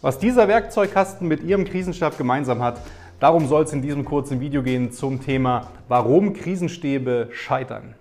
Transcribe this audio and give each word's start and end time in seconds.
Was 0.00 0.20
dieser 0.20 0.46
Werkzeugkasten 0.46 1.26
mit 1.26 1.42
Ihrem 1.42 1.64
Krisenstab 1.64 2.16
gemeinsam 2.16 2.62
hat, 2.62 2.80
darum 3.18 3.48
soll 3.48 3.64
es 3.64 3.72
in 3.72 3.82
diesem 3.82 4.04
kurzen 4.04 4.38
Video 4.38 4.62
gehen 4.62 4.92
zum 4.92 5.20
Thema, 5.20 5.72
warum 5.88 6.34
Krisenstäbe 6.34 7.30
scheitern. 7.32 7.96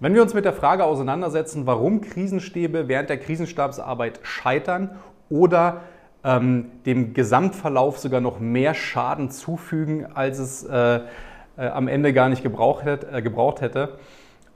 Wenn 0.00 0.14
wir 0.14 0.22
uns 0.22 0.34
mit 0.34 0.44
der 0.44 0.52
Frage 0.52 0.84
auseinandersetzen, 0.84 1.66
warum 1.66 2.00
Krisenstäbe 2.00 2.88
während 2.88 3.10
der 3.10 3.18
Krisenstabsarbeit 3.18 4.18
scheitern 4.22 4.90
oder 5.30 5.82
ähm, 6.24 6.70
dem 6.84 7.14
Gesamtverlauf 7.14 7.98
sogar 7.98 8.20
noch 8.20 8.40
mehr 8.40 8.74
Schaden 8.74 9.30
zufügen, 9.30 10.06
als 10.12 10.38
es 10.38 10.64
äh, 10.64 11.00
äh, 11.56 11.68
am 11.68 11.86
Ende 11.86 12.12
gar 12.12 12.28
nicht 12.28 12.42
gebraucht, 12.42 12.84
hätte, 12.84 13.06
äh, 13.12 13.22
gebraucht 13.22 13.60
hätte, 13.60 13.98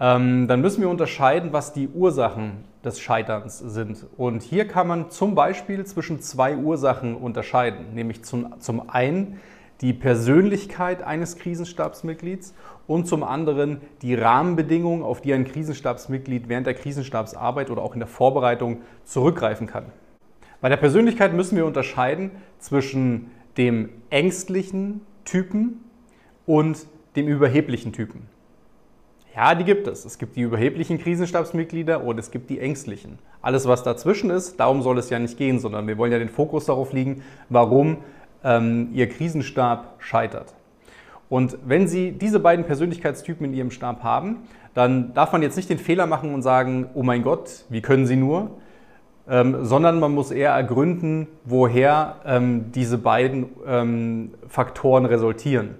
ähm, 0.00 0.48
dann 0.48 0.60
müssen 0.60 0.80
wir 0.80 0.88
unterscheiden, 0.88 1.52
was 1.52 1.72
die 1.72 1.88
Ursachen 1.88 2.64
des 2.84 3.00
Scheiterns 3.00 3.58
sind. 3.58 4.06
Und 4.16 4.42
hier 4.42 4.66
kann 4.66 4.88
man 4.88 5.10
zum 5.10 5.36
Beispiel 5.36 5.86
zwischen 5.86 6.20
zwei 6.20 6.56
Ursachen 6.56 7.14
unterscheiden, 7.14 7.94
nämlich 7.94 8.24
zum, 8.24 8.60
zum 8.60 8.90
einen 8.90 9.40
die 9.80 9.92
Persönlichkeit 9.92 11.02
eines 11.02 11.36
Krisenstabsmitglieds 11.36 12.54
und 12.86 13.06
zum 13.06 13.22
anderen 13.22 13.80
die 14.02 14.14
Rahmenbedingungen, 14.14 15.02
auf 15.02 15.20
die 15.20 15.32
ein 15.32 15.44
Krisenstabsmitglied 15.44 16.48
während 16.48 16.66
der 16.66 16.74
Krisenstabsarbeit 16.74 17.70
oder 17.70 17.82
auch 17.82 17.94
in 17.94 18.00
der 18.00 18.08
Vorbereitung 18.08 18.78
zurückgreifen 19.04 19.66
kann. 19.66 19.86
Bei 20.60 20.68
der 20.68 20.76
Persönlichkeit 20.76 21.34
müssen 21.34 21.56
wir 21.56 21.66
unterscheiden 21.66 22.32
zwischen 22.58 23.30
dem 23.56 23.90
ängstlichen 24.10 25.02
Typen 25.24 25.84
und 26.46 26.86
dem 27.14 27.28
überheblichen 27.28 27.92
Typen. 27.92 28.26
Ja, 29.36 29.54
die 29.54 29.64
gibt 29.64 29.86
es. 29.86 30.04
Es 30.04 30.18
gibt 30.18 30.34
die 30.34 30.40
überheblichen 30.40 30.98
Krisenstabsmitglieder 30.98 32.02
und 32.02 32.18
es 32.18 32.32
gibt 32.32 32.50
die 32.50 32.58
ängstlichen. 32.58 33.18
Alles, 33.40 33.68
was 33.68 33.84
dazwischen 33.84 34.30
ist, 34.30 34.58
darum 34.58 34.82
soll 34.82 34.98
es 34.98 35.10
ja 35.10 35.18
nicht 35.20 35.38
gehen, 35.38 35.60
sondern 35.60 35.86
wir 35.86 35.96
wollen 35.96 36.10
ja 36.10 36.18
den 36.18 36.28
Fokus 36.28 36.64
darauf 36.64 36.92
legen, 36.92 37.22
warum 37.48 37.98
ähm, 38.44 38.90
Ihr 38.92 39.08
Krisenstab 39.08 39.94
scheitert. 39.98 40.54
Und 41.28 41.58
wenn 41.64 41.88
Sie 41.88 42.12
diese 42.12 42.40
beiden 42.40 42.64
Persönlichkeitstypen 42.64 43.46
in 43.46 43.54
Ihrem 43.54 43.70
Stab 43.70 44.02
haben, 44.02 44.38
dann 44.74 45.12
darf 45.14 45.32
man 45.32 45.42
jetzt 45.42 45.56
nicht 45.56 45.68
den 45.68 45.78
Fehler 45.78 46.06
machen 46.06 46.32
und 46.32 46.42
sagen, 46.42 46.86
oh 46.94 47.02
mein 47.02 47.22
Gott, 47.22 47.64
wie 47.68 47.80
können 47.80 48.06
Sie 48.06 48.16
nur? 48.16 48.50
Ähm, 49.28 49.64
sondern 49.64 50.00
man 50.00 50.14
muss 50.14 50.30
eher 50.30 50.52
ergründen, 50.52 51.26
woher 51.44 52.16
ähm, 52.24 52.72
diese 52.72 52.96
beiden 52.96 53.46
ähm, 53.66 54.30
Faktoren 54.48 55.04
resultieren. 55.04 55.74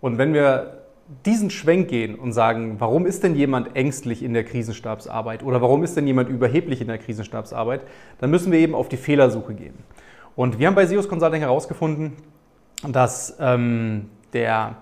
Und 0.00 0.18
wenn 0.18 0.32
wir 0.32 0.76
diesen 1.24 1.50
Schwenk 1.50 1.88
gehen 1.88 2.14
und 2.14 2.32
sagen, 2.32 2.76
warum 2.78 3.06
ist 3.06 3.22
denn 3.22 3.34
jemand 3.34 3.76
ängstlich 3.76 4.22
in 4.22 4.32
der 4.32 4.44
Krisenstabsarbeit 4.44 5.42
oder 5.42 5.60
warum 5.60 5.84
ist 5.84 5.96
denn 5.96 6.06
jemand 6.06 6.28
überheblich 6.28 6.80
in 6.80 6.88
der 6.88 6.98
Krisenstabsarbeit, 6.98 7.82
dann 8.20 8.30
müssen 8.30 8.50
wir 8.50 8.58
eben 8.58 8.74
auf 8.74 8.88
die 8.88 8.96
Fehlersuche 8.96 9.54
gehen. 9.54 9.74
Und 10.36 10.58
wir 10.58 10.66
haben 10.66 10.74
bei 10.74 10.84
SEOS 10.84 11.08
Consulting 11.08 11.40
herausgefunden, 11.40 12.12
dass 12.86 13.38
ähm, 13.40 14.10
der, 14.34 14.76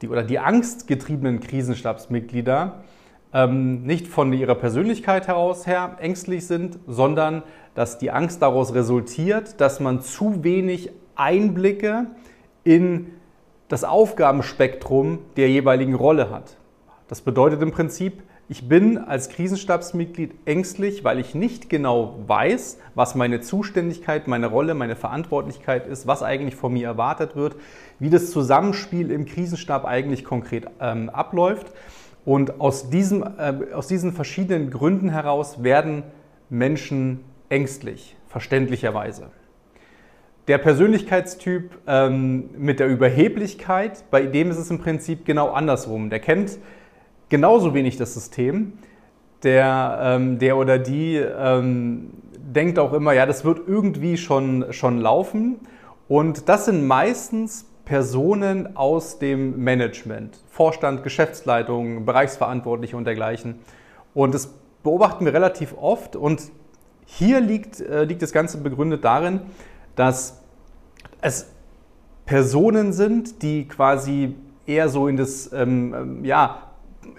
die, 0.00 0.08
oder 0.08 0.22
die 0.22 0.38
angstgetriebenen 0.38 1.40
Krisenstabsmitglieder 1.40 2.82
ähm, 3.34 3.82
nicht 3.82 4.08
von 4.08 4.32
ihrer 4.32 4.54
Persönlichkeit 4.54 5.28
heraus 5.28 5.66
her 5.66 5.98
ängstlich 6.00 6.46
sind, 6.46 6.78
sondern 6.86 7.42
dass 7.74 7.98
die 7.98 8.10
Angst 8.10 8.40
daraus 8.40 8.72
resultiert, 8.72 9.60
dass 9.60 9.78
man 9.78 10.00
zu 10.00 10.42
wenig 10.42 10.90
Einblicke 11.16 12.06
in 12.64 13.10
das 13.68 13.84
Aufgabenspektrum 13.84 15.18
der 15.36 15.50
jeweiligen 15.50 15.94
Rolle 15.94 16.30
hat. 16.30 16.56
Das 17.08 17.20
bedeutet 17.20 17.60
im 17.60 17.72
Prinzip, 17.72 18.22
ich 18.48 18.68
bin 18.68 18.98
als 18.98 19.30
Krisenstabsmitglied 19.30 20.34
ängstlich, 20.44 21.02
weil 21.02 21.18
ich 21.18 21.34
nicht 21.34 21.70
genau 21.70 22.18
weiß, 22.26 22.78
was 22.94 23.14
meine 23.14 23.40
Zuständigkeit, 23.40 24.28
meine 24.28 24.48
Rolle, 24.48 24.74
meine 24.74 24.96
Verantwortlichkeit 24.96 25.86
ist, 25.86 26.06
was 26.06 26.22
eigentlich 26.22 26.54
von 26.54 26.74
mir 26.74 26.86
erwartet 26.86 27.36
wird, 27.36 27.56
wie 27.98 28.10
das 28.10 28.30
Zusammenspiel 28.30 29.10
im 29.10 29.24
Krisenstab 29.24 29.86
eigentlich 29.86 30.24
konkret 30.24 30.66
ähm, 30.78 31.08
abläuft. 31.08 31.72
Und 32.26 32.60
aus, 32.60 32.90
diesem, 32.90 33.22
äh, 33.22 33.72
aus 33.72 33.86
diesen 33.86 34.12
verschiedenen 34.12 34.70
Gründen 34.70 35.08
heraus 35.08 35.62
werden 35.62 36.02
Menschen 36.50 37.20
ängstlich, 37.48 38.16
verständlicherweise. 38.28 39.30
Der 40.48 40.58
Persönlichkeitstyp 40.58 41.70
ähm, 41.86 42.50
mit 42.58 42.78
der 42.78 42.88
Überheblichkeit, 42.88 44.04
bei 44.10 44.26
dem 44.26 44.50
ist 44.50 44.58
es 44.58 44.70
im 44.70 44.78
Prinzip 44.78 45.24
genau 45.24 45.52
andersrum. 45.52 46.10
Der 46.10 46.20
kennt 46.20 46.58
genauso 47.34 47.74
wenig 47.74 47.96
das 47.96 48.14
System. 48.14 48.74
Der, 49.42 49.98
ähm, 50.00 50.38
der 50.38 50.56
oder 50.56 50.78
die 50.78 51.16
ähm, 51.16 52.12
denkt 52.36 52.78
auch 52.78 52.92
immer, 52.92 53.12
ja, 53.12 53.26
das 53.26 53.44
wird 53.44 53.62
irgendwie 53.66 54.16
schon, 54.16 54.72
schon 54.72 55.00
laufen. 55.00 55.56
Und 56.06 56.48
das 56.48 56.66
sind 56.66 56.86
meistens 56.86 57.66
Personen 57.84 58.76
aus 58.76 59.18
dem 59.18 59.58
Management, 59.64 60.38
Vorstand, 60.48 61.02
Geschäftsleitung, 61.02 62.04
Bereichsverantwortliche 62.04 62.96
und 62.96 63.04
dergleichen. 63.04 63.56
Und 64.14 64.32
das 64.32 64.54
beobachten 64.84 65.24
wir 65.24 65.34
relativ 65.34 65.74
oft. 65.76 66.14
Und 66.14 66.40
hier 67.04 67.40
liegt, 67.40 67.80
äh, 67.80 68.04
liegt 68.04 68.22
das 68.22 68.30
Ganze 68.30 68.58
begründet 68.58 69.04
darin, 69.04 69.40
dass 69.96 70.40
es 71.20 71.50
Personen 72.26 72.92
sind, 72.92 73.42
die 73.42 73.66
quasi 73.66 74.36
eher 74.66 74.88
so 74.88 75.08
in 75.08 75.16
das 75.16 75.52
ähm, 75.52 75.94
ähm 75.94 76.24
ja, 76.24 76.73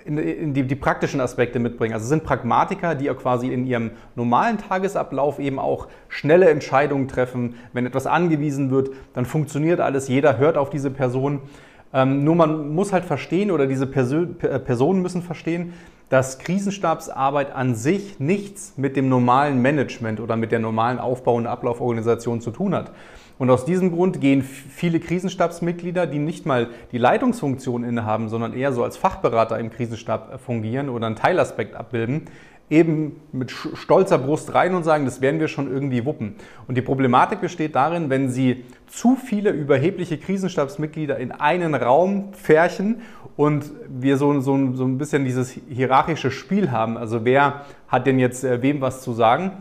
in, 0.05 0.17
in 0.17 0.53
die, 0.53 0.63
die, 0.63 0.75
praktischen 0.75 1.19
Aspekte 1.19 1.59
mitbringen. 1.59 1.93
Also 1.93 2.07
sind 2.07 2.23
Pragmatiker, 2.23 2.95
die 2.95 3.05
ja 3.05 3.13
quasi 3.13 3.47
in 3.47 3.65
ihrem 3.65 3.91
normalen 4.15 4.57
Tagesablauf 4.57 5.39
eben 5.39 5.59
auch 5.59 5.87
schnelle 6.07 6.49
Entscheidungen 6.49 7.07
treffen. 7.07 7.55
Wenn 7.73 7.85
etwas 7.85 8.07
angewiesen 8.07 8.71
wird, 8.71 8.89
dann 9.13 9.25
funktioniert 9.25 9.79
alles, 9.79 10.07
jeder 10.07 10.37
hört 10.37 10.57
auf 10.57 10.69
diese 10.69 10.91
Person. 10.91 11.41
Ähm, 11.93 12.23
nur 12.23 12.35
man 12.35 12.73
muss 12.73 12.91
halt 12.91 13.05
verstehen 13.05 13.51
oder 13.51 13.67
diese 13.67 13.87
Persön 13.87 14.35
äh, 14.41 14.59
Personen 14.59 15.01
müssen 15.01 15.21
verstehen, 15.21 15.73
dass 16.09 16.39
Krisenstabsarbeit 16.39 17.55
an 17.55 17.75
sich 17.75 18.19
nichts 18.19 18.73
mit 18.77 18.95
dem 18.95 19.09
normalen 19.09 19.61
Management 19.61 20.19
oder 20.19 20.35
mit 20.35 20.51
der 20.51 20.59
normalen 20.59 20.99
Aufbau- 20.99 21.35
und 21.35 21.47
Ablauforganisation 21.47 22.41
zu 22.41 22.51
tun 22.51 22.75
hat. 22.75 22.91
Und 23.37 23.49
aus 23.49 23.65
diesem 23.65 23.91
Grund 23.91 24.21
gehen 24.21 24.41
viele 24.41 24.99
Krisenstabsmitglieder, 24.99 26.07
die 26.07 26.19
nicht 26.19 26.45
mal 26.45 26.69
die 26.91 26.97
Leitungsfunktion 26.97 27.83
innehaben, 27.83 28.29
sondern 28.29 28.53
eher 28.53 28.71
so 28.71 28.83
als 28.83 28.95
Fachberater 28.95 29.59
im 29.59 29.71
Krisenstab 29.71 30.39
fungieren 30.39 30.89
oder 30.89 31.07
einen 31.07 31.17
Teilaspekt 31.17 31.75
abbilden, 31.75 32.27
eben 32.69 33.19
mit 33.31 33.51
stolzer 33.51 34.17
Brust 34.17 34.53
rein 34.53 34.73
und 34.73 34.83
sagen, 34.83 35.05
das 35.05 35.21
werden 35.21 35.39
wir 35.39 35.47
schon 35.47 35.71
irgendwie 35.71 36.05
wuppen. 36.05 36.35
Und 36.67 36.75
die 36.75 36.81
Problematik 36.81 37.41
besteht 37.41 37.75
darin, 37.75 38.09
wenn 38.09 38.29
Sie 38.29 38.63
zu 38.87 39.15
viele 39.15 39.51
überhebliche 39.51 40.17
Krisenstabsmitglieder 40.17 41.17
in 41.17 41.31
einen 41.31 41.75
Raum 41.75 42.33
färchen 42.33 43.01
und 43.35 43.71
wir 43.87 44.17
so, 44.17 44.39
so, 44.39 44.73
so 44.73 44.85
ein 44.85 44.97
bisschen 44.97 45.25
dieses 45.25 45.51
hierarchische 45.69 46.31
Spiel 46.31 46.71
haben, 46.71 46.97
also 46.97 47.25
wer 47.25 47.65
hat 47.87 48.07
denn 48.07 48.17
jetzt 48.17 48.43
äh, 48.43 48.61
wem 48.61 48.81
was 48.81 49.01
zu 49.01 49.13
sagen, 49.13 49.51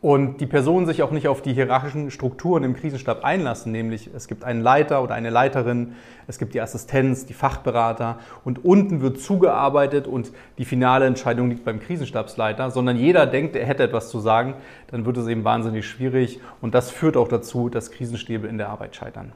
und 0.00 0.40
die 0.40 0.46
Personen 0.46 0.86
sich 0.86 1.02
auch 1.02 1.10
nicht 1.10 1.26
auf 1.26 1.42
die 1.42 1.52
hierarchischen 1.52 2.10
Strukturen 2.10 2.62
im 2.62 2.74
Krisenstab 2.74 3.24
einlassen, 3.24 3.72
nämlich 3.72 4.10
es 4.14 4.28
gibt 4.28 4.44
einen 4.44 4.60
Leiter 4.60 5.02
oder 5.02 5.14
eine 5.14 5.30
Leiterin, 5.30 5.94
es 6.28 6.38
gibt 6.38 6.54
die 6.54 6.60
Assistenz, 6.60 7.26
die 7.26 7.32
Fachberater 7.32 8.18
und 8.44 8.64
unten 8.64 9.00
wird 9.00 9.20
zugearbeitet 9.20 10.06
und 10.06 10.30
die 10.58 10.64
finale 10.64 11.06
Entscheidung 11.06 11.48
liegt 11.50 11.64
beim 11.64 11.80
Krisenstabsleiter, 11.80 12.70
sondern 12.70 12.96
jeder 12.96 13.26
denkt, 13.26 13.56
er 13.56 13.66
hätte 13.66 13.82
etwas 13.82 14.08
zu 14.08 14.20
sagen, 14.20 14.54
dann 14.90 15.04
wird 15.04 15.16
es 15.16 15.26
eben 15.26 15.42
wahnsinnig 15.42 15.86
schwierig 15.86 16.40
und 16.60 16.74
das 16.74 16.90
führt 16.90 17.16
auch 17.16 17.28
dazu, 17.28 17.68
dass 17.68 17.90
Krisenstäbe 17.90 18.46
in 18.46 18.58
der 18.58 18.68
Arbeit 18.68 18.94
scheitern. 18.94 19.32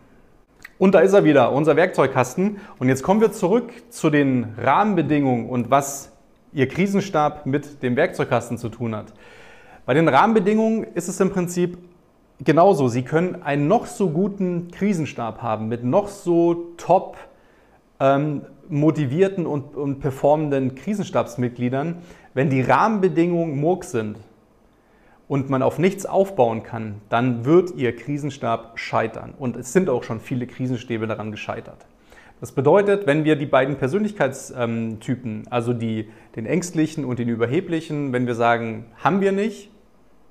Und 0.79 0.95
da 0.97 1.01
ist 1.01 1.13
er 1.13 1.23
wieder, 1.23 1.53
unser 1.53 1.77
Werkzeugkasten. 1.77 2.59
Und 2.81 2.89
jetzt 2.89 3.05
kommen 3.05 3.21
wir 3.21 3.31
zurück 3.31 3.73
zu 3.91 4.11
den 4.11 4.55
Rahmenbedingungen 4.61 5.49
und 5.49 5.71
was 5.71 6.11
Ihr 6.53 6.67
Krisenstab 6.67 7.47
mit 7.47 7.85
dem 7.85 7.95
Werkzeugkasten 7.95 8.59
zu 8.59 8.69
tun 8.69 8.97
hat. 8.97 9.13
Bei 9.85 9.95
den 9.95 10.07
Rahmenbedingungen 10.07 10.85
ist 10.95 11.09
es 11.09 11.19
im 11.19 11.31
Prinzip 11.31 11.77
genauso. 12.39 12.87
Sie 12.87 13.03
können 13.03 13.43
einen 13.43 13.67
noch 13.67 13.87
so 13.87 14.11
guten 14.11 14.71
Krisenstab 14.71 15.43
haben 15.43 15.67
mit 15.67 15.83
noch 15.83 16.07
so 16.07 16.73
top 16.77 17.17
ähm, 17.99 18.43
motivierten 18.69 19.45
und, 19.45 19.75
und 19.75 19.99
performenden 19.99 20.77
Krisenstabsmitgliedern. 20.77 21.97
Wenn 22.33 22.49
die 22.49 22.61
Rahmenbedingungen 22.61 23.61
Murk 23.61 23.83
sind 23.83 24.19
und 25.27 25.51
man 25.51 25.63
auf 25.63 25.81
nichts 25.81 26.07
aufbauen 26.07 26.63
kann, 26.63 27.01
dann 27.09 27.45
wird 27.45 27.75
Ihr 27.75 27.97
Krisenstab 27.97 28.79
scheitern. 28.79 29.35
Und 29.37 29.57
es 29.57 29.73
sind 29.73 29.91
auch 29.91 30.05
schon 30.05 30.21
viele 30.21 30.47
Krisenstäbe 30.47 31.09
daran 31.09 31.33
gescheitert. 31.33 31.87
Das 32.41 32.53
bedeutet, 32.53 33.09
wenn 33.09 33.25
wir 33.25 33.35
die 33.35 33.47
beiden 33.47 33.77
Persönlichkeitstypen, 33.77 35.49
also 35.51 35.73
die, 35.73 36.09
den 36.37 36.47
ängstlichen 36.47 37.05
und 37.05 37.19
den 37.19 37.29
überheblichen, 37.29 38.13
wenn 38.13 38.29
wir 38.29 38.37
sagen, 38.37 38.87
haben 39.03 39.21
wir 39.21 39.33
nicht, 39.33 39.72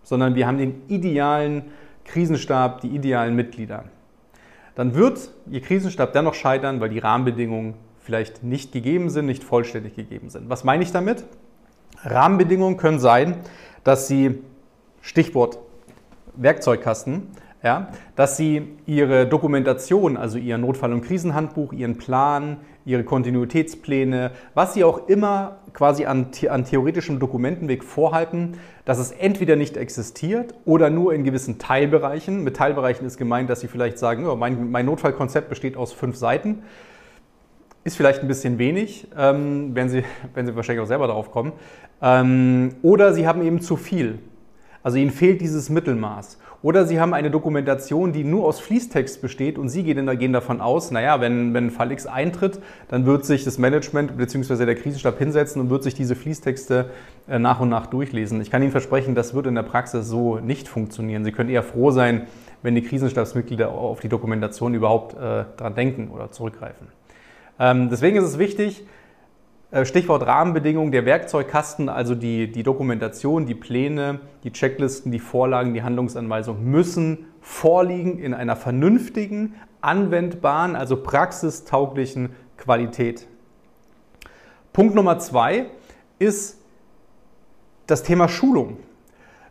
sondern 0.04 0.36
wir 0.36 0.48
haben 0.48 0.58
den 0.58 0.82
idealen 0.88 1.64
Krisenstab, 2.06 2.82
die 2.82 2.90
idealen 2.90 3.36
Mitglieder, 3.36 3.86
dann 4.76 4.96
wird 4.96 5.30
Ihr 5.50 5.62
Krisenstab 5.62 6.14
dennoch 6.14 6.34
scheitern, 6.34 6.80
weil 6.80 6.90
die 6.90 7.00
Rahmenbedingungen 7.00 7.76
vielleicht 8.00 8.44
nicht 8.44 8.72
gegeben 8.72 9.10
sind, 9.10 9.26
nicht 9.26 9.44
vollständig 9.44 9.96
gegeben 9.96 10.30
sind. 10.30 10.50
Was 10.50 10.64
meine 10.64 10.84
ich 10.84 10.92
damit? 10.92 11.26
Rahmenbedingungen 12.04 12.78
können 12.78 13.00
sein, 13.00 13.36
dass 13.84 14.08
Sie, 14.08 14.40
Stichwort 15.02 15.60
Werkzeugkasten, 16.36 17.28
ja, 17.64 17.90
dass 18.16 18.38
Sie 18.38 18.64
Ihre 18.86 19.28
Dokumentation, 19.28 20.18
also 20.18 20.38
Ihr 20.38 20.58
Notfall- 20.58 20.94
und 20.94 21.02
Krisenhandbuch, 21.02 21.74
Ihren 21.74 21.98
Plan, 21.98 22.58
Ihre 22.86 23.04
Kontinuitätspläne, 23.04 24.32
was 24.56 24.74
Sie 24.74 24.84
auch 24.84 25.08
immer 25.08 25.60
quasi 25.74 26.06
an, 26.06 26.28
an 26.50 26.66
theoretischem 26.66 27.20
Dokumentenweg 27.20 27.84
vorhalten, 27.84 28.54
dass 28.86 28.98
es 28.98 29.12
entweder 29.12 29.56
nicht 29.56 29.78
existiert 29.78 30.56
oder 30.66 30.90
nur 30.90 31.14
in 31.14 31.24
gewissen 31.24 31.60
Teilbereichen. 31.60 32.44
Mit 32.44 32.58
Teilbereichen 32.58 33.06
ist 33.06 33.18
gemeint, 33.18 33.50
dass 33.50 33.60
Sie 33.60 33.68
vielleicht 33.68 34.00
sagen, 34.00 34.26
oh, 34.26 34.36
mein, 34.36 34.72
mein 34.72 34.88
Notfallkonzept 34.88 35.48
besteht 35.48 35.78
aus 35.78 35.94
fünf 35.94 36.16
Seiten. 36.16 36.64
Ist 37.84 37.96
vielleicht 37.96 38.22
ein 38.22 38.28
bisschen 38.28 38.58
wenig, 38.58 39.08
ähm, 39.16 39.76
wenn, 39.76 39.90
Sie, 39.90 40.04
wenn 40.34 40.48
Sie 40.48 40.56
wahrscheinlich 40.56 40.84
auch 40.84 40.88
selber 40.88 41.06
darauf 41.06 41.32
kommen. 41.32 41.54
Ähm, 42.02 42.70
oder 42.82 43.14
Sie 43.14 43.28
haben 43.28 43.44
eben 43.44 43.62
zu 43.62 43.78
viel. 43.78 44.18
Also 44.82 44.98
Ihnen 44.98 45.12
fehlt 45.12 45.42
dieses 45.42 45.70
Mittelmaß. 45.70 46.40
Oder 46.64 46.86
Sie 46.86 47.00
haben 47.00 47.14
eine 47.16 47.32
Dokumentation, 47.32 48.14
die 48.14 48.24
nur 48.24 48.46
aus 48.46 48.60
Fließtext 48.60 49.20
besteht 49.20 49.58
und 49.58 49.70
Sie 49.70 49.84
gehen, 49.84 50.34
davon 50.34 50.62
aus, 50.62 50.92
naja, 50.92 51.20
wenn, 51.20 51.56
wenn 51.56 51.72
Fall 51.72 51.92
X 51.92 52.06
eintritt, 52.06 52.60
dann 52.88 53.08
wird 53.08 53.26
sich 53.26 53.44
das 53.44 53.58
Management 53.58 54.16
bzw. 54.16 54.66
der 54.66 54.76
Krisenstab 54.76 55.18
hinsetzen 55.18 55.60
und 55.60 55.72
wird 55.72 55.82
sich 55.82 55.96
diese 55.96 56.16
Fließtexte 56.16 56.92
äh, 57.28 57.40
nach 57.40 57.62
und 57.62 57.70
nach 57.70 57.88
durchlesen. 57.88 58.40
Ich 58.42 58.52
kann 58.52 58.62
Ihnen 58.62 58.72
versprechen, 58.72 59.16
das 59.16 59.34
wird 59.34 59.48
in 59.48 59.56
der 59.56 59.64
Praxis 59.64 60.08
so 60.08 60.38
nicht 60.38 60.68
funktionieren. 60.68 61.26
Sie 61.26 61.32
können 61.32 61.50
eher 61.50 61.64
froh 61.64 61.90
sein, 61.90 62.28
wenn 62.62 62.76
die 62.76 62.84
Krisenstabsmitglieder 62.84 63.70
auf 63.70 64.00
die 64.00 64.10
Dokumentation 64.10 64.76
überhaupt 64.76 65.16
äh, 65.16 65.46
daran 65.58 65.74
denken 65.74 66.12
oder 66.12 66.30
zurückgreifen. 66.30 66.88
Ähm, 67.60 67.90
deswegen 67.90 68.18
ist 68.18 68.26
es 68.26 68.38
wichtig, 68.38 68.86
Stichwort 69.84 70.26
Rahmenbedingungen, 70.28 70.92
der 70.92 71.06
Werkzeugkasten, 71.06 71.88
also 71.88 72.14
die, 72.14 72.52
die 72.52 72.64
Dokumentation, 72.64 73.46
die 73.46 73.56
Pläne, 73.56 74.20
die 74.44 74.52
Checklisten, 74.52 75.14
die 75.14 75.20
Vorlagen, 75.20 75.74
die 75.74 75.82
Handlungsanweisungen 75.82 76.70
müssen 76.70 77.28
vorliegen 77.40 78.20
in 78.20 78.34
einer 78.34 78.58
vernünftigen, 78.58 79.56
anwendbaren, 79.80 80.76
also 80.76 80.98
praxistauglichen 80.98 82.36
Qualität. 82.58 83.28
Punkt 84.74 84.94
Nummer 84.94 85.20
zwei 85.20 85.68
ist 86.20 86.60
das 87.88 88.04
Thema 88.04 88.28
Schulung. 88.28 88.78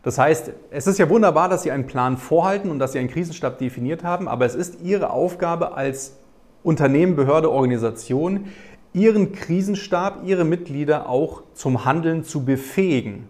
Das 0.03 0.17
heißt, 0.17 0.51
es 0.69 0.87
ist 0.87 0.99
ja 0.99 1.09
wunderbar, 1.09 1.49
dass 1.49 1.63
Sie 1.63 1.71
einen 1.71 1.85
Plan 1.87 2.17
vorhalten 2.17 2.69
und 2.69 2.79
dass 2.79 2.93
Sie 2.93 2.99
einen 2.99 3.09
Krisenstab 3.09 3.57
definiert 3.57 4.03
haben, 4.03 4.27
aber 4.27 4.45
es 4.45 4.55
ist 4.55 4.81
Ihre 4.81 5.09
Aufgabe 5.09 5.73
als 5.75 6.17
Unternehmen, 6.63 7.15
Behörde, 7.15 7.51
Organisation, 7.51 8.45
ihren 8.93 9.31
Krisenstab, 9.31 10.21
ihre 10.25 10.43
Mitglieder 10.43 11.07
auch 11.07 11.43
zum 11.53 11.85
Handeln 11.85 12.23
zu 12.23 12.43
befähigen. 12.43 13.29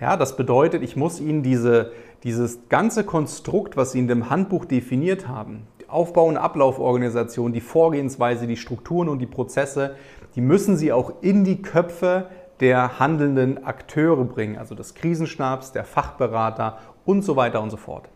Ja, 0.00 0.16
das 0.16 0.36
bedeutet, 0.36 0.82
ich 0.82 0.96
muss 0.96 1.20
ihnen 1.20 1.42
diese, 1.42 1.92
dieses 2.22 2.68
ganze 2.68 3.04
Konstrukt, 3.04 3.76
was 3.76 3.92
sie 3.92 3.98
in 3.98 4.08
dem 4.08 4.30
Handbuch 4.30 4.64
definiert 4.64 5.28
haben, 5.28 5.66
die 5.80 5.88
Aufbau- 5.88 6.26
und 6.26 6.36
Ablauforganisation, 6.36 7.52
die 7.52 7.60
Vorgehensweise, 7.60 8.46
die 8.46 8.56
Strukturen 8.56 9.08
und 9.08 9.18
die 9.18 9.26
Prozesse, 9.26 9.96
die 10.34 10.40
müssen 10.40 10.76
sie 10.76 10.92
auch 10.92 11.14
in 11.22 11.44
die 11.44 11.60
Köpfe 11.60 12.26
der 12.60 12.98
handelnden 12.98 13.64
Akteure 13.64 14.24
bringen, 14.24 14.58
also 14.58 14.74
des 14.74 14.94
Krisenstabs, 14.94 15.72
der 15.72 15.84
Fachberater 15.84 16.78
und 17.06 17.22
so 17.22 17.36
weiter 17.36 17.62
und 17.62 17.70
so 17.70 17.78
fort. 17.78 18.08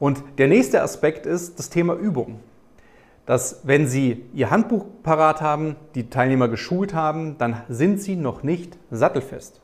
Und 0.00 0.22
der 0.38 0.48
nächste 0.48 0.82
Aspekt 0.82 1.24
ist 1.24 1.58
das 1.58 1.70
Thema 1.70 1.94
Übung 1.94 2.40
dass 3.28 3.60
wenn 3.64 3.86
Sie 3.86 4.24
Ihr 4.32 4.50
Handbuch 4.50 4.86
parat 5.02 5.42
haben, 5.42 5.76
die 5.94 6.08
Teilnehmer 6.08 6.48
geschult 6.48 6.94
haben, 6.94 7.36
dann 7.36 7.60
sind 7.68 8.00
Sie 8.00 8.16
noch 8.16 8.42
nicht 8.42 8.78
sattelfest. 8.90 9.60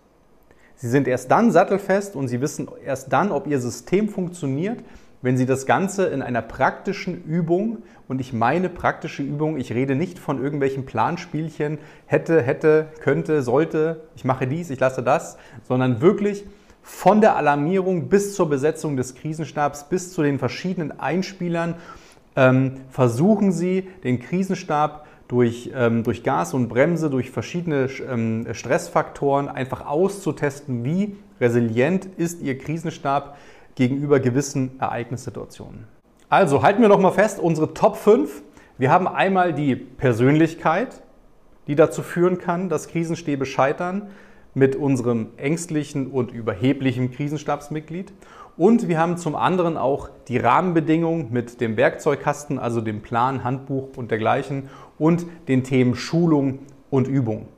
Sie 0.74 0.90
sind 0.90 1.08
erst 1.08 1.30
dann 1.30 1.50
sattelfest 1.50 2.14
und 2.14 2.28
Sie 2.28 2.42
wissen 2.42 2.68
erst 2.84 3.10
dann, 3.10 3.32
ob 3.32 3.46
Ihr 3.46 3.58
System 3.58 4.10
funktioniert, 4.10 4.84
wenn 5.22 5.38
Sie 5.38 5.46
das 5.46 5.64
Ganze 5.64 6.08
in 6.08 6.20
einer 6.20 6.42
praktischen 6.42 7.24
Übung, 7.24 7.78
und 8.06 8.20
ich 8.20 8.34
meine 8.34 8.68
praktische 8.68 9.22
Übung, 9.22 9.56
ich 9.56 9.72
rede 9.72 9.94
nicht 9.94 10.18
von 10.18 10.42
irgendwelchen 10.42 10.84
Planspielchen, 10.84 11.78
hätte, 12.04 12.42
hätte, 12.42 12.88
könnte, 13.00 13.40
sollte, 13.40 14.02
ich 14.14 14.26
mache 14.26 14.46
dies, 14.46 14.68
ich 14.68 14.78
lasse 14.78 15.02
das, 15.02 15.38
sondern 15.62 16.02
wirklich 16.02 16.44
von 16.82 17.22
der 17.22 17.34
Alarmierung 17.36 18.10
bis 18.10 18.34
zur 18.34 18.50
Besetzung 18.50 18.98
des 18.98 19.14
Krisenstabs, 19.14 19.88
bis 19.88 20.12
zu 20.12 20.22
den 20.22 20.38
verschiedenen 20.38 21.00
Einspielern 21.00 21.76
versuchen 22.90 23.52
Sie, 23.52 23.88
den 24.02 24.18
Krisenstab 24.18 25.06
durch, 25.28 25.70
ähm, 25.74 26.02
durch 26.02 26.22
Gas 26.22 26.54
und 26.54 26.68
Bremse, 26.68 27.10
durch 27.10 27.30
verschiedene 27.30 27.88
ähm, 28.08 28.46
Stressfaktoren 28.52 29.48
einfach 29.48 29.86
auszutesten, 29.86 30.84
wie 30.84 31.16
resilient 31.40 32.06
ist 32.16 32.42
Ihr 32.42 32.58
Krisenstab 32.58 33.36
gegenüber 33.74 34.20
gewissen 34.20 34.78
Ereignissituationen. 34.80 35.86
Also 36.28 36.62
halten 36.62 36.82
wir 36.82 36.88
nochmal 36.88 37.12
fest, 37.12 37.38
unsere 37.38 37.74
Top 37.74 37.96
5. 37.96 38.42
Wir 38.78 38.90
haben 38.90 39.06
einmal 39.06 39.52
die 39.52 39.76
Persönlichkeit, 39.76 41.02
die 41.66 41.74
dazu 41.74 42.02
führen 42.02 42.38
kann, 42.38 42.68
dass 42.68 42.88
Krisenstäbe 42.88 43.46
scheitern 43.46 44.08
mit 44.54 44.76
unserem 44.76 45.28
ängstlichen 45.36 46.06
und 46.06 46.32
überheblichen 46.32 47.10
Krisenstabsmitglied. 47.10 48.12
Und 48.56 48.88
wir 48.88 48.98
haben 48.98 49.16
zum 49.16 49.34
anderen 49.34 49.76
auch 49.76 50.08
die 50.28 50.38
Rahmenbedingungen 50.38 51.32
mit 51.32 51.60
dem 51.60 51.76
Werkzeugkasten, 51.76 52.58
also 52.58 52.80
dem 52.80 53.02
Plan, 53.02 53.42
Handbuch 53.42 53.96
und 53.96 54.12
dergleichen 54.12 54.68
und 54.96 55.26
den 55.48 55.64
Themen 55.64 55.96
Schulung 55.96 56.60
und 56.88 57.08
Übung. 57.08 57.48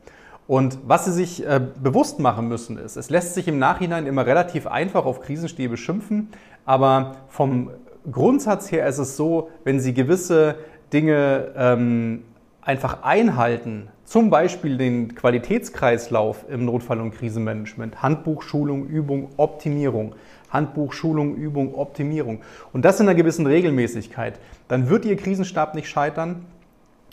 Und 0.47 0.79
was 0.87 1.05
Sie 1.05 1.13
sich 1.13 1.45
äh, 1.45 1.61
bewusst 1.83 2.21
machen 2.21 2.49
müssen, 2.49 2.79
ist, 2.79 2.97
es 2.97 3.11
lässt 3.11 3.35
sich 3.35 3.49
im 3.49 3.59
Nachhinein 3.59 4.07
immer 4.07 4.27
relativ 4.27 4.67
einfach 4.67 5.05
auf 5.05 5.21
Krisenstäbe 5.21 5.77
schimpfen, 5.77 6.29
aber 6.65 7.17
vom 7.29 7.71
Grundsatz 8.11 8.71
her 8.71 8.87
ist 8.87 8.99
es 8.99 9.17
so, 9.17 9.51
wenn 9.65 9.81
Sie 9.81 9.93
gewisse 9.93 10.57
Dinge 10.93 11.53
ähm, 11.57 12.23
einfach 12.67 13.05
einhalten, 13.05 13.89
zum 14.05 14.29
Beispiel 14.29 14.77
den 14.77 15.15
Qualitätskreislauf 15.15 16.45
im 16.51 16.65
Notfall- 16.65 17.01
und 17.01 17.13
Krisenmanagement, 17.13 18.03
Handbuch, 18.03 18.43
Schulung, 18.43 18.87
Übung, 18.87 19.31
Optimierung, 19.37 20.15
Handbuch, 20.51 20.93
Schulung, 20.93 21.37
Übung, 21.37 21.75
Optimierung 21.75 22.41
und 22.73 22.85
das 22.85 23.01
in 23.01 23.09
einer 23.09 23.15
gewissen 23.15 23.47
Regelmäßigkeit, 23.47 24.41
dann 24.69 24.91
wird 24.91 25.05
Ihr 25.05 25.17
Krisenstab 25.17 25.75
nicht 25.75 25.89
scheitern. 25.89 26.45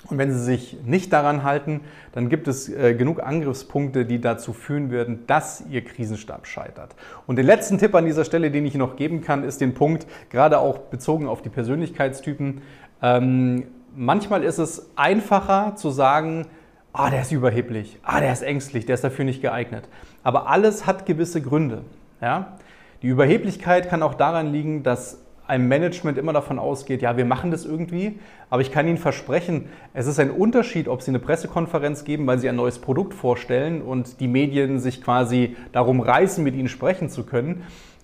Und 0.10 0.17
wenn 0.17 0.33
Sie 0.33 0.43
sich 0.43 0.77
nicht 0.83 1.13
daran 1.13 1.43
halten, 1.43 1.79
dann 2.12 2.27
gibt 2.27 2.50
es 2.50 2.67
äh, 2.67 2.93
genug 2.93 3.24
Angriffspunkte, 3.24 4.03
die 4.03 4.19
dazu 4.19 4.51
führen 4.51 4.91
werden, 4.91 5.24
dass 5.27 5.63
Ihr 5.69 5.81
Krisenstab 5.81 6.45
scheitert. 6.45 6.93
Und 7.25 7.38
den 7.38 7.45
letzten 7.45 7.77
Tipp 7.77 7.95
an 7.95 8.03
dieser 8.03 8.25
Stelle, 8.25 8.51
den 8.51 8.65
ich 8.65 8.75
noch 8.75 8.98
geben 8.98 9.22
kann, 9.22 9.45
ist 9.45 9.62
den 9.62 9.74
Punkt, 9.74 10.05
gerade 10.29 10.60
auch 10.60 10.77
bezogen 10.77 11.29
auf 11.29 11.41
die 11.41 11.48
Persönlichkeitstypen. 11.48 12.62
Ähm, 13.01 13.63
manchmal 13.95 14.43
ist 14.43 14.57
es 14.57 14.89
einfacher 14.95 15.75
zu 15.75 15.89
sagen, 15.89 16.47
ah, 16.93 17.09
der 17.09 17.21
ist 17.21 17.31
überheblich, 17.31 18.00
ah, 18.03 18.19
der 18.19 18.31
ist 18.31 18.43
ängstlich, 18.43 18.85
der 18.85 18.95
ist 18.95 19.03
dafür 19.03 19.25
nicht 19.25 19.41
geeignet. 19.41 19.88
Aber 20.23 20.47
alles 20.47 20.85
hat 20.85 21.05
gewisse 21.05 21.41
Gründe. 21.41 21.83
Ja? 22.21 22.57
Die 23.01 23.07
Überheblichkeit 23.07 23.89
kann 23.89 24.03
auch 24.03 24.13
daran 24.13 24.51
liegen, 24.51 24.83
dass 24.83 25.19
ein 25.45 25.67
Management 25.67 26.17
immer 26.17 26.31
davon 26.31 26.57
ausgeht, 26.57 27.01
ja, 27.01 27.17
wir 27.17 27.25
machen 27.25 27.51
das 27.51 27.65
irgendwie, 27.65 28.17
aber 28.50 28.62
ich 28.62 28.71
kann 28.71 28.88
Ihnen 28.88 28.97
versprechen, 28.97 29.67
es 29.93 30.07
ist 30.07 30.17
ein 30.19 30.31
Unterschied, 30.31 30.88
ob 30.88 31.01
Sie 31.01 31.12
eine 31.12 31.19
Pressekonferenz 31.19 32.05
geben, 32.05 32.25
weil 32.27 32.39
Sie 32.39 32.47
ein 32.47 32.55
neues 32.55 32.79
Produkt 32.79 33.13
vorstellen 33.13 33.81
und 33.81 34.21
die 34.21 34.29
Medien 34.29 34.79
sich 34.79 35.03
quasi 35.03 35.57
darum 35.73 36.00
reißen, 36.00 36.43
mit 36.43 36.55
Ihnen 36.55 36.69
sprechen 36.69 37.09
zu 37.09 37.25
können, 37.25 37.63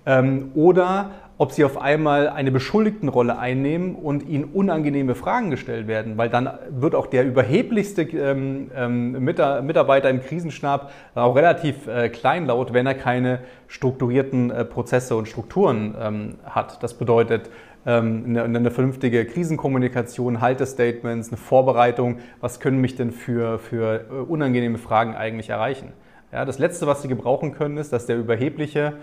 ähm, 0.09 0.51
oder 0.55 1.11
ob 1.37 1.53
sie 1.53 1.63
auf 1.63 1.81
einmal 1.81 2.27
eine 2.27 2.51
Beschuldigtenrolle 2.51 3.39
einnehmen 3.39 3.95
und 3.95 4.27
ihnen 4.27 4.43
unangenehme 4.43 5.15
Fragen 5.15 5.51
gestellt 5.51 5.87
werden, 5.87 6.17
weil 6.17 6.29
dann 6.29 6.49
wird 6.69 6.95
auch 6.95 7.07
der 7.07 7.25
überheblichste 7.25 8.01
ähm, 8.01 8.69
ähm, 8.75 9.11
Mitarbeiter 9.23 10.09
im 10.09 10.21
Krisenstab 10.21 10.91
auch 11.15 11.37
relativ 11.37 11.87
äh, 11.87 12.09
kleinlaut, 12.09 12.73
wenn 12.73 12.85
er 12.85 12.95
keine 12.95 13.39
strukturierten 13.67 14.51
äh, 14.51 14.65
Prozesse 14.65 15.15
und 15.15 15.29
Strukturen 15.29 15.95
ähm, 15.97 16.35
hat. 16.43 16.83
Das 16.83 16.95
bedeutet, 16.95 17.49
ähm, 17.85 18.25
eine, 18.27 18.43
eine, 18.43 18.71
vernünftige 18.71 19.23
Krisenkommunikation, 19.25 20.41
Haltestatements, 20.41 21.29
eine 21.29 21.37
Vorbereitung, 21.37 22.17
was 22.41 22.59
können 22.59 22.81
mich 22.81 22.97
denn 22.97 23.11
für, 23.11 23.59
für 23.59 24.01
äh, 24.11 24.13
unangenehme 24.13 24.77
Fragen 24.77 25.15
eigentlich 25.15 25.49
erreichen. 25.49 25.93
Ja, 26.33 26.43
das 26.43 26.59
Letzte, 26.59 26.85
was 26.85 27.01
Sie 27.01 27.07
gebrauchen 27.07 27.53
können, 27.53 27.77
ist, 27.77 27.93
dass 27.93 28.05
der 28.05 28.17
Überhebliche 28.17 28.93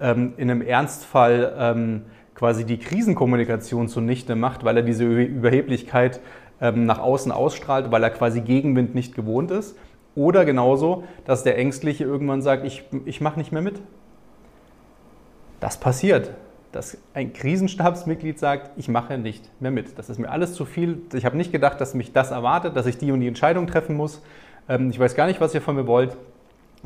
ähm, 0.00 0.34
in 0.36 0.50
einem 0.50 0.62
Ernstfall 0.62 1.54
ähm, 1.58 2.02
quasi 2.34 2.64
die 2.64 2.78
Krisenkommunikation 2.78 3.88
zunichte 3.88 4.34
macht, 4.34 4.64
weil 4.64 4.78
er 4.78 4.82
diese 4.82 5.04
Überheblichkeit 5.04 6.20
ähm, 6.60 6.86
nach 6.86 6.98
außen 6.98 7.32
ausstrahlt, 7.32 7.90
weil 7.90 8.02
er 8.02 8.10
quasi 8.10 8.40
Gegenwind 8.40 8.94
nicht 8.94 9.14
gewohnt 9.14 9.50
ist. 9.50 9.76
Oder 10.16 10.44
genauso, 10.44 11.04
dass 11.24 11.42
der 11.42 11.58
Ängstliche 11.58 12.04
irgendwann 12.04 12.42
sagt, 12.42 12.64
ich, 12.64 12.84
ich 13.04 13.20
mache 13.20 13.38
nicht 13.38 13.52
mehr 13.52 13.62
mit. 13.62 13.80
Das 15.60 15.78
passiert 15.78 16.30
dass 16.74 16.98
ein 17.14 17.32
Krisenstabsmitglied 17.32 18.38
sagt, 18.38 18.72
ich 18.76 18.88
mache 18.88 19.16
nicht 19.16 19.48
mehr 19.60 19.70
mit. 19.70 19.96
Das 19.96 20.10
ist 20.10 20.18
mir 20.18 20.28
alles 20.30 20.54
zu 20.54 20.64
viel. 20.64 21.02
Ich 21.12 21.24
habe 21.24 21.36
nicht 21.36 21.52
gedacht, 21.52 21.80
dass 21.80 21.94
mich 21.94 22.12
das 22.12 22.32
erwartet, 22.32 22.74
dass 22.74 22.86
ich 22.86 22.98
die 22.98 23.12
und 23.12 23.20
die 23.20 23.28
Entscheidung 23.28 23.68
treffen 23.68 23.96
muss. 23.96 24.22
Ähm, 24.68 24.90
ich 24.90 24.98
weiß 24.98 25.14
gar 25.14 25.26
nicht, 25.26 25.40
was 25.40 25.54
ihr 25.54 25.62
von 25.62 25.76
mir 25.76 25.86
wollt. 25.86 26.16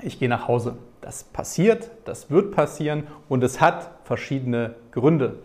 Ich 0.02 0.18
gehe 0.18 0.28
nach 0.28 0.46
Hause. 0.46 0.76
Das 1.00 1.24
passiert, 1.24 1.90
das 2.04 2.30
wird 2.30 2.54
passieren 2.54 3.06
und 3.28 3.44
es 3.44 3.60
hat 3.60 3.90
verschiedene 4.04 4.74
Gründe. 4.90 5.38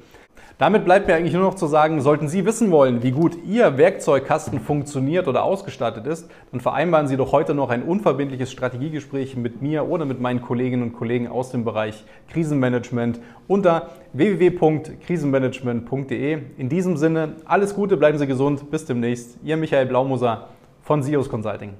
Damit 0.59 0.85
bleibt 0.85 1.07
mir 1.07 1.15
eigentlich 1.15 1.33
nur 1.33 1.41
noch 1.43 1.55
zu 1.55 1.65
sagen, 1.65 1.99
sollten 1.99 2.27
Sie 2.27 2.45
wissen 2.45 2.69
wollen, 2.69 3.01
wie 3.01 3.09
gut 3.11 3.35
Ihr 3.43 3.75
Werkzeugkasten 3.77 4.59
funktioniert 4.59 5.27
oder 5.27 5.43
ausgestattet 5.43 6.05
ist, 6.05 6.29
dann 6.51 6.61
vereinbaren 6.61 7.07
Sie 7.07 7.17
doch 7.17 7.31
heute 7.31 7.55
noch 7.55 7.69
ein 7.69 7.81
unverbindliches 7.83 8.51
Strategiegespräch 8.51 9.35
mit 9.35 9.63
mir 9.63 9.89
oder 9.89 10.05
mit 10.05 10.21
meinen 10.21 10.41
Kolleginnen 10.41 10.83
und 10.83 10.93
Kollegen 10.93 11.27
aus 11.27 11.49
dem 11.49 11.65
Bereich 11.65 12.05
Krisenmanagement 12.29 13.19
unter 13.47 13.89
www.krisenmanagement.de. 14.13 16.37
In 16.57 16.69
diesem 16.69 16.97
Sinne, 16.97 17.37
alles 17.45 17.73
Gute, 17.73 17.97
bleiben 17.97 18.19
Sie 18.19 18.27
gesund, 18.27 18.69
bis 18.69 18.85
demnächst. 18.85 19.39
Ihr 19.43 19.57
Michael 19.57 19.87
Blaumuser 19.87 20.49
von 20.83 21.01
SIOS 21.01 21.29
Consulting. 21.29 21.73